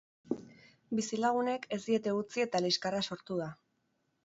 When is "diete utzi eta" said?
1.89-2.65